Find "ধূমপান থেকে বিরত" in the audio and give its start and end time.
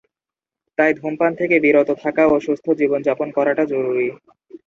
0.93-1.89